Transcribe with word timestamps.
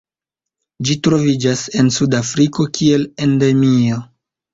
Ĝi 0.87 0.95
troviĝas 1.07 1.61
en 1.81 1.91
Sudafriko 1.97 2.65
kiel 2.79 3.05
endemio. 3.27 4.01